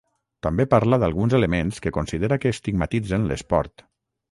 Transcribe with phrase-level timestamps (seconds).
[0.45, 3.89] També parla d’alguns elements que considera que estigmatitzen l’esport.